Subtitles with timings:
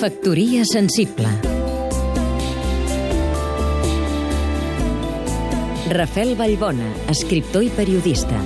[0.00, 1.28] Factoria sensible.
[5.90, 8.38] Rafel Vallbona, escriptor i periodista.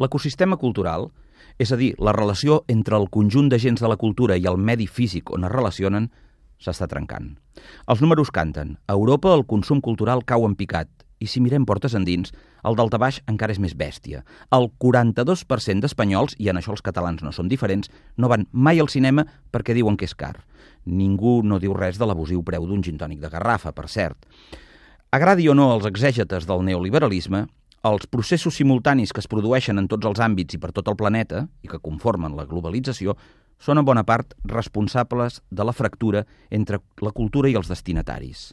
[0.00, 1.10] L'ecosistema cultural,
[1.60, 4.88] és a dir, la relació entre el conjunt d'agents de la cultura i el medi
[4.88, 6.08] físic on es relacionen,
[6.62, 7.34] s'està trencant.
[7.90, 8.76] Els números canten.
[8.86, 10.90] A Europa el consum cultural cau en picat
[11.22, 12.32] i si mirem portes endins,
[12.66, 14.24] el daltabaix encara és més bèstia.
[14.54, 18.90] El 42% d'espanyols, i en això els catalans no són diferents, no van mai al
[18.90, 19.24] cinema
[19.54, 20.34] perquè diuen que és car.
[20.86, 24.18] Ningú no diu res de l'abusiu preu d'un gintònic de garrafa, per cert.
[25.14, 27.46] Agradi o no als exègetes del neoliberalisme,
[27.86, 31.46] els processos simultanis que es produeixen en tots els àmbits i per tot el planeta,
[31.62, 33.16] i que conformen la globalització,
[33.62, 38.50] són en bona part responsables de la fractura entre la cultura i els destinataris.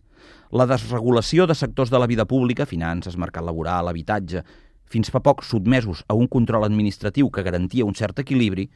[0.54, 4.44] La desregulació de sectors de la vida pública, finances, mercat laboral, habitatge,
[4.90, 8.68] fins fa poc sotmesos a un control administratiu que garantia un cert equilibri,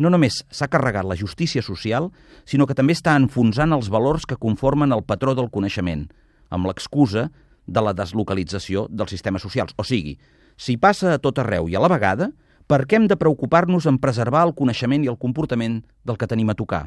[0.00, 2.08] no només s'ha carregat la justícia social,
[2.48, 6.06] sinó que també està enfonsant els valors que conformen el patró del coneixement,
[6.48, 7.28] amb l'excusa
[7.66, 9.76] de la deslocalització dels sistemes socials.
[9.76, 10.16] O sigui,
[10.56, 12.30] si passa a tot arreu i a la vegada,
[12.70, 16.52] per què hem de preocupar-nos en preservar el coneixement i el comportament del que tenim
[16.52, 16.84] a tocar?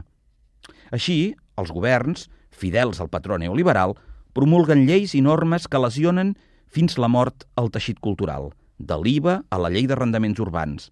[0.96, 3.98] Així, els governs, fidels al patró neoliberal,
[4.32, 6.38] promulguen lleis i normes que lesionen
[6.72, 10.88] fins la mort el teixit cultural, de l'IVA a la llei d'arrendaments urbans.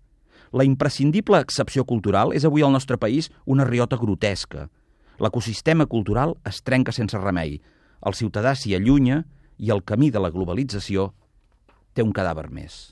[0.52, 4.68] La imprescindible excepció cultural és avui al nostre país una riota grotesca.
[5.24, 7.62] L'ecosistema cultural es trenca sense remei,
[8.04, 9.24] el ciutadà s'hi allunya
[9.56, 11.14] i el camí de la globalització
[11.96, 12.92] té un cadàver més.